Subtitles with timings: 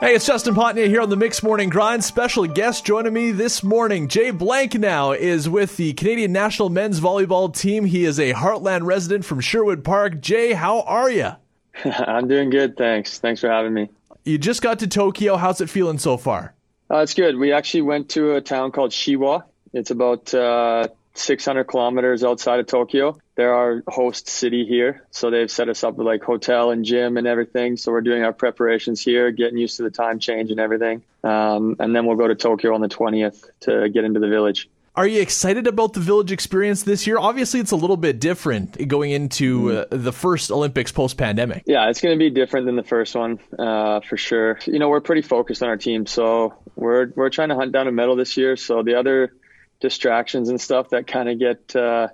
[0.00, 2.04] Hey, it's Justin Potnier here on the Mix Morning Grind.
[2.04, 4.06] Special guest joining me this morning.
[4.06, 7.84] Jay Blankenau is with the Canadian National Men's Volleyball Team.
[7.84, 10.20] He is a Heartland resident from Sherwood Park.
[10.20, 11.32] Jay, how are you?
[11.84, 13.18] I'm doing good, thanks.
[13.18, 13.90] Thanks for having me.
[14.24, 15.36] You just got to Tokyo.
[15.36, 16.54] How's it feeling so far?
[16.88, 17.36] Uh, it's good.
[17.36, 19.42] We actually went to a town called Chiwa.
[19.72, 23.18] It's about uh, 600 kilometers outside of Tokyo.
[23.38, 25.06] They're our host city here.
[25.12, 27.76] So they've set us up with like hotel and gym and everything.
[27.76, 31.04] So we're doing our preparations here, getting used to the time change and everything.
[31.22, 34.68] Um, and then we'll go to Tokyo on the 20th to get into the village.
[34.96, 37.16] Are you excited about the village experience this year?
[37.16, 39.94] Obviously, it's a little bit different going into mm-hmm.
[39.94, 41.62] uh, the first Olympics post pandemic.
[41.64, 44.58] Yeah, it's going to be different than the first one uh, for sure.
[44.66, 47.86] You know, we're pretty focused on our team, so we're we're trying to hunt down
[47.86, 48.56] a medal this year.
[48.56, 49.32] So the other
[49.78, 52.08] distractions and stuff that kind of get uh,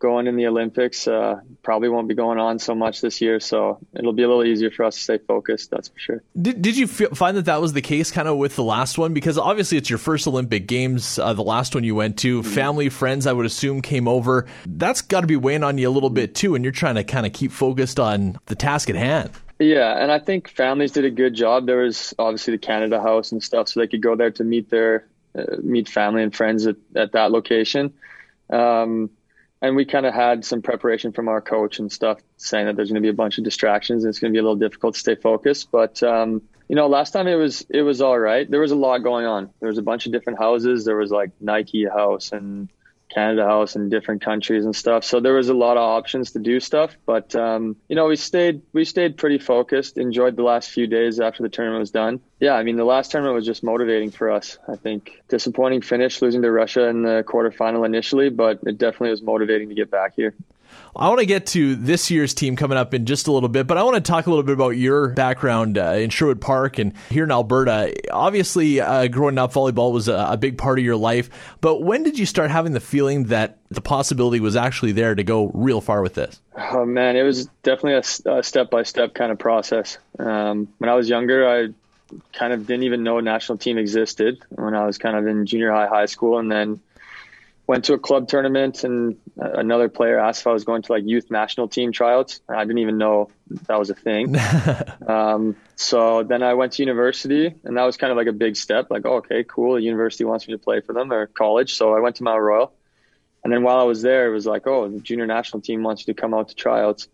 [0.00, 3.38] going in the Olympics uh, probably won't be going on so much this year.
[3.38, 5.70] So it'll be a little easier for us to stay focused.
[5.70, 6.22] That's for sure.
[6.40, 9.14] Did, did you find that that was the case kind of with the last one?
[9.14, 12.40] Because obviously it's your first Olympic Games, uh, the last one you went to.
[12.40, 12.50] Mm-hmm.
[12.50, 14.46] Family, friends, I would assume, came over.
[14.66, 17.04] That's got to be weighing on you a little bit too, and you're trying to
[17.04, 19.30] kind of keep focused on the task at hand.
[19.58, 21.66] Yeah, and I think families did a good job.
[21.66, 24.70] There was obviously the Canada House and stuff, so they could go there to meet
[24.70, 25.06] their
[25.38, 27.92] uh, meet family and friends at, at that location.
[28.48, 29.10] Um,
[29.62, 32.88] and we kind of had some preparation from our coach and stuff saying that there's
[32.88, 34.94] going to be a bunch of distractions and it's going to be a little difficult
[34.94, 35.70] to stay focused.
[35.70, 38.50] But, um, you know, last time it was, it was all right.
[38.50, 39.50] There was a lot going on.
[39.60, 40.84] There was a bunch of different houses.
[40.84, 42.70] There was like Nike house and
[43.10, 45.04] Canada House and different countries and stuff.
[45.04, 48.16] So there was a lot of options to do stuff, but um, you know, we
[48.16, 49.98] stayed we stayed pretty focused.
[49.98, 52.20] Enjoyed the last few days after the tournament was done.
[52.38, 54.58] Yeah, I mean, the last tournament was just motivating for us.
[54.68, 59.22] I think disappointing finish, losing to Russia in the quarterfinal initially, but it definitely was
[59.22, 60.34] motivating to get back here.
[60.94, 63.66] I want to get to this year's team coming up in just a little bit,
[63.66, 66.78] but I want to talk a little bit about your background uh, in Sherwood Park
[66.78, 67.94] and here in Alberta.
[68.12, 72.02] Obviously, uh, growing up, volleyball was a, a, big part of your life, but when
[72.02, 75.80] did you start having the feeling that the possibility was actually there to go real
[75.80, 76.40] far with this?
[76.56, 77.94] Oh, man, it was definitely
[78.26, 79.98] a step by step kind of process.
[80.18, 81.68] Um, when I was younger, I
[82.32, 85.46] kind of didn't even know a national team existed when I was kind of in
[85.46, 86.80] junior high, high school, and then
[87.70, 91.04] went to a club tournament and another player asked if I was going to like
[91.06, 92.40] youth national team tryouts.
[92.48, 93.30] I didn't even know
[93.68, 94.34] that was a thing.
[95.06, 98.56] um, so then I went to university and that was kind of like a big
[98.56, 98.90] step.
[98.90, 99.76] Like, oh, okay, cool.
[99.76, 101.74] The university wants me to play for them or college.
[101.74, 102.72] So I went to Mount Royal.
[103.44, 106.04] And then while I was there, it was like, oh, the junior national team wants
[106.04, 107.06] you to come out to tryouts.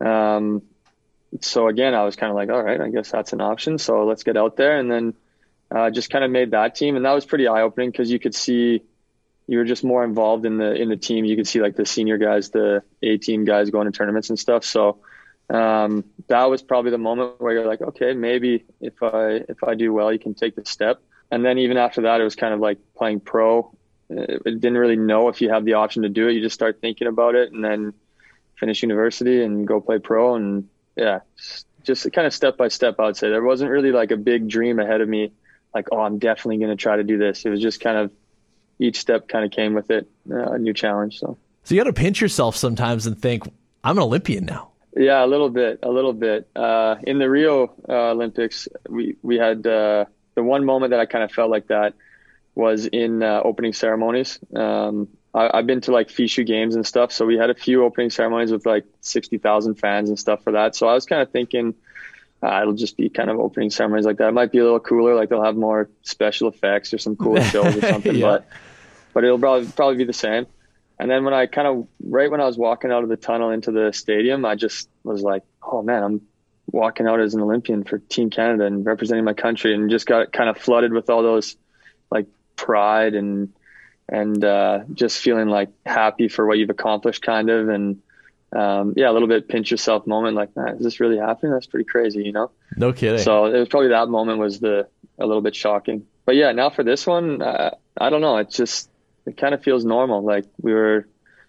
[0.00, 0.62] Um,
[1.40, 3.76] so again, I was kind of like, all right, I guess that's an option.
[3.76, 4.78] So let's get out there.
[4.78, 5.14] And then
[5.68, 6.94] uh, just kind of made that team.
[6.94, 8.84] And that was pretty eye opening because you could see
[9.50, 11.24] you were just more involved in the in the team.
[11.24, 14.38] You could see like the senior guys, the A team guys going to tournaments and
[14.38, 14.64] stuff.
[14.64, 15.00] So
[15.52, 19.74] um, that was probably the moment where you're like, okay, maybe if I if I
[19.74, 21.02] do well, you can take the step.
[21.32, 23.76] And then even after that, it was kind of like playing pro.
[24.08, 26.34] It didn't really know if you have the option to do it.
[26.34, 27.92] You just start thinking about it, and then
[28.54, 30.36] finish university and go play pro.
[30.36, 31.20] And yeah,
[31.82, 33.00] just kind of step by step.
[33.00, 35.32] I would say there wasn't really like a big dream ahead of me,
[35.74, 37.44] like oh, I'm definitely going to try to do this.
[37.44, 38.12] It was just kind of
[38.80, 41.20] each step kind of came with it uh, a new challenge.
[41.20, 43.44] So, so you got to pinch yourself sometimes and think,
[43.84, 44.70] I'm an Olympian now.
[44.96, 46.48] Yeah, a little bit, a little bit.
[46.56, 51.06] Uh, in the Rio uh, Olympics, we we had uh, the one moment that I
[51.06, 51.94] kind of felt like that
[52.56, 54.40] was in uh, opening ceremonies.
[54.54, 57.84] Um, I, have been to like FISU games and stuff, so we had a few
[57.84, 60.74] opening ceremonies with like sixty thousand fans and stuff for that.
[60.74, 61.74] So I was kind of thinking.
[62.42, 64.28] Uh, it'll just be kind of opening ceremonies like that.
[64.28, 67.38] It might be a little cooler, like they'll have more special effects or some cool
[67.42, 68.16] shows or something.
[68.16, 68.26] yeah.
[68.26, 68.48] But
[69.12, 70.46] but it'll probably probably be the same.
[70.98, 73.50] And then when I kind of right when I was walking out of the tunnel
[73.50, 76.20] into the stadium, I just was like, oh man, I'm
[76.66, 80.32] walking out as an Olympian for Team Canada and representing my country, and just got
[80.32, 81.56] kind of flooded with all those
[82.10, 82.26] like
[82.56, 83.52] pride and
[84.08, 88.02] and uh, just feeling like happy for what you've accomplished, kind of, and
[88.52, 91.52] um, yeah, a little bit pinch yourself moment, like, man, is this really happening?
[91.52, 92.50] That's pretty crazy, you know?
[92.76, 93.20] No kidding.
[93.20, 94.88] So it was probably that moment was the
[95.18, 96.06] a little bit shocking.
[96.24, 98.38] But yeah, now for this one, uh, I don't know.
[98.38, 98.90] It's just
[99.26, 100.22] it kind of feels normal.
[100.22, 101.06] Like we were,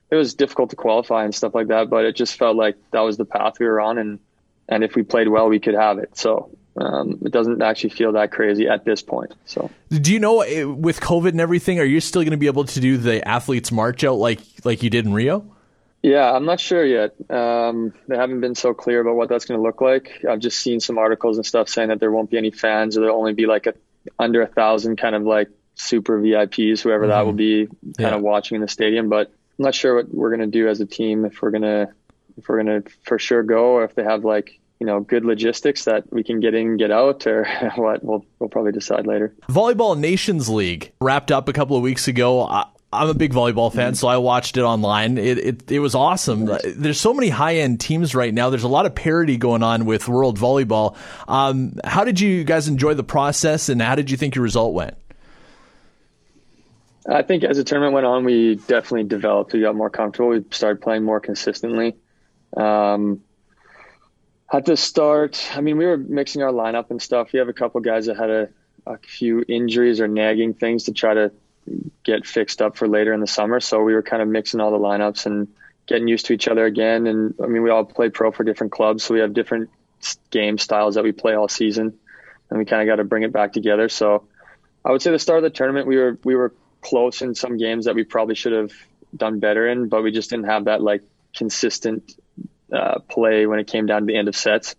[0.09, 3.01] it was difficult to qualify and stuff like that, but it just felt like that
[3.01, 4.19] was the path we were on, and
[4.67, 6.17] and if we played well, we could have it.
[6.17, 9.33] So um, it doesn't actually feel that crazy at this point.
[9.45, 12.47] So, do you know eh, with COVID and everything, are you still going to be
[12.47, 15.45] able to do the athletes march out like like you did in Rio?
[16.01, 17.13] Yeah, I'm not sure yet.
[17.29, 20.25] Um, they haven't been so clear about what that's going to look like.
[20.27, 23.01] I've just seen some articles and stuff saying that there won't be any fans, or
[23.01, 23.73] there'll only be like a
[24.17, 27.09] under a thousand kind of like super VIPs, whoever mm-hmm.
[27.09, 28.15] that will be, kind yeah.
[28.15, 29.09] of watching in the stadium.
[29.09, 29.27] But
[29.59, 31.93] I'm not sure what we're gonna do as a team if we're gonna
[32.37, 35.85] if we're gonna for sure go or if they have like you know good logistics
[35.85, 37.45] that we can get in get out or
[37.75, 42.07] what we'll we'll probably decide later volleyball nations league wrapped up a couple of weeks
[42.07, 45.17] ago I, am a big volleyball fan, so I watched it online.
[45.17, 46.43] It it, it was awesome.
[46.43, 46.61] Nice.
[46.75, 48.49] There's so many high end teams right now.
[48.49, 50.97] There's a lot of parity going on with world volleyball.
[51.25, 54.73] Um, how did you guys enjoy the process, and how did you think your result
[54.73, 54.95] went?
[57.07, 59.53] I think as the tournament went on, we definitely developed.
[59.53, 60.29] We got more comfortable.
[60.29, 61.95] We started playing more consistently.
[62.55, 63.21] Um,
[64.51, 67.33] at the start, I mean, we were mixing our lineup and stuff.
[67.33, 68.49] We have a couple guys that had a,
[68.85, 71.31] a few injuries or nagging things to try to
[72.03, 73.59] get fixed up for later in the summer.
[73.59, 75.47] So we were kind of mixing all the lineups and
[75.87, 77.07] getting used to each other again.
[77.07, 79.69] And I mean, we all play pro for different clubs, so we have different
[80.29, 81.97] game styles that we play all season,
[82.49, 83.89] and we kind of got to bring it back together.
[83.89, 84.27] So
[84.83, 87.57] I would say the start of the tournament, we were we were close in some
[87.57, 88.71] games that we probably should have
[89.15, 91.01] done better in, but we just didn't have that like
[91.35, 92.13] consistent
[92.71, 94.75] uh, play when it came down to the end of sets.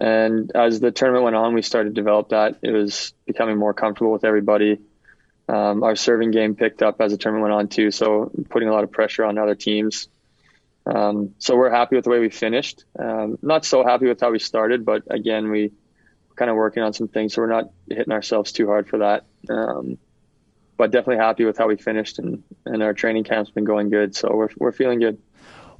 [0.00, 2.58] And as the tournament went on, we started to develop that.
[2.62, 4.78] It was becoming more comfortable with everybody.
[5.48, 8.72] Um, our serving game picked up as the tournament went on too, so putting a
[8.72, 10.08] lot of pressure on other teams.
[10.86, 12.84] Um, so we're happy with the way we finished.
[12.98, 15.72] Um, not so happy with how we started, but again, we
[16.36, 19.24] kind of working on some things, so we're not hitting ourselves too hard for that.
[19.50, 19.98] Um,
[20.78, 24.16] but definitely happy with how we finished, and, and our training camp's been going good,
[24.16, 25.18] so we're we're feeling good.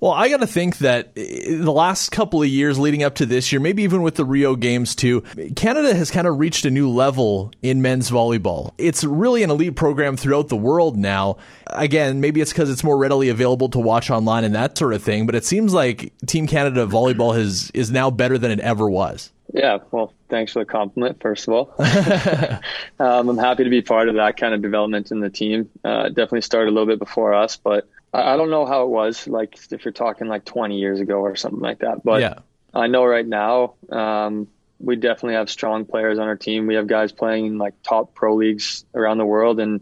[0.01, 3.27] Well, I got to think that eh, the last couple of years leading up to
[3.27, 5.23] this year, maybe even with the Rio Games too,
[5.57, 8.75] Canada has kind of reached a new level in men's volleyball.
[8.79, 11.39] It's really an elite program throughout the world now.
[11.67, 15.03] Again, maybe it's because it's more readily available to watch online and that sort of
[15.03, 18.89] thing, but it seems like Team Canada volleyball has, is now better than it ever
[18.89, 19.33] was.
[19.53, 21.75] Yeah, well, thanks for the compliment, first of all.
[22.99, 25.71] um, I'm happy to be part of that kind of development in the team.
[25.83, 29.27] Uh, definitely started a little bit before us, but I don't know how it was
[29.27, 32.05] like if you're talking like 20 years ago or something like that.
[32.05, 32.39] But yeah.
[32.75, 34.49] I know right now um,
[34.81, 36.67] we definitely have strong players on our team.
[36.67, 39.81] We have guys playing in like top pro leagues around the world, and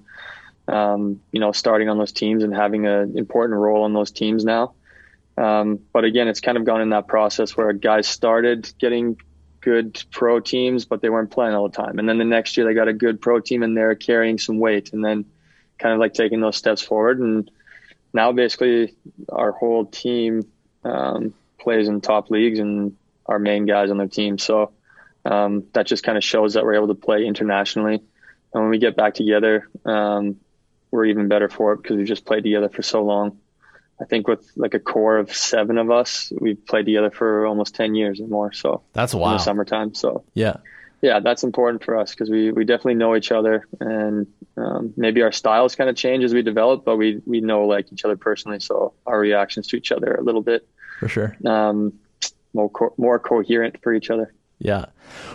[0.69, 4.45] um, you know starting on those teams and having an important role on those teams
[4.45, 4.75] now.
[5.37, 9.19] Um, but again, it's kind of gone in that process where guys started getting
[9.67, 11.99] good pro teams, but they weren't playing all the time.
[11.99, 14.61] And then the next year they got a good pro team and they're carrying some
[14.61, 15.25] weight, and then
[15.79, 17.51] kind of like taking those steps forward and
[18.17, 18.95] now basically
[19.29, 20.47] our whole team
[20.85, 22.97] um, plays in top leagues and
[23.27, 24.39] our main guys on their team.
[24.39, 24.73] So
[25.25, 27.97] um, that just kind of shows that we're able to play internationally.
[28.55, 30.37] And when we get back together, um,
[30.91, 33.39] we're even better for it because we've just played together for so long.
[34.01, 37.75] I think with like a core of seven of us, we've played together for almost
[37.75, 38.53] 10 years or more.
[38.53, 39.33] So that's a while.
[39.33, 39.95] In the summertime.
[39.95, 40.59] So yeah,
[41.03, 44.27] yeah, that's important for us because we, we definitely know each other and
[44.57, 47.93] um, maybe our styles kind of change as we develop, but we, we know like
[47.93, 48.61] each other personally.
[48.61, 51.95] So our reactions to each other are a little bit for sure um,
[52.53, 54.33] more, co- more coherent for each other.
[54.59, 54.87] Yeah.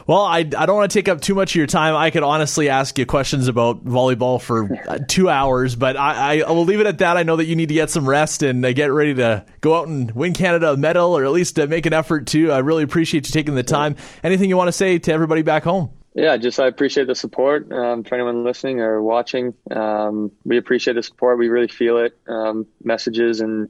[0.07, 1.95] Well, I, I don't want to take up too much of your time.
[1.95, 6.51] I could honestly ask you questions about volleyball for uh, two hours, but I, I
[6.51, 7.17] will leave it at that.
[7.17, 9.75] I know that you need to get some rest and uh, get ready to go
[9.75, 12.51] out and win Canada a medal or at least uh, make an effort to.
[12.51, 13.95] I really appreciate you taking the time.
[14.23, 15.91] Anything you want to say to everybody back home?
[16.13, 19.53] Yeah, just I appreciate the support um, for anyone listening or watching.
[19.69, 21.37] Um, we appreciate the support.
[21.37, 22.17] We really feel it.
[22.27, 23.69] Um, messages and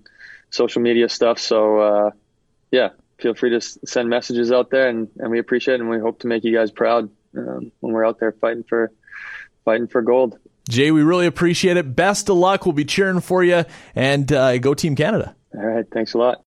[0.49, 1.37] social media stuff.
[1.37, 2.11] So, uh,
[2.71, 2.89] yeah,
[3.21, 6.19] feel free to send messages out there, and, and we appreciate it, and we hope
[6.19, 8.91] to make you guys proud um, when we're out there fighting for
[9.63, 10.37] fighting for gold.
[10.69, 11.95] Jay, we really appreciate it.
[11.95, 12.65] Best of luck.
[12.65, 13.63] We'll be cheering for you,
[13.95, 15.35] and uh, go Team Canada.
[15.53, 16.39] All right, thanks a lot.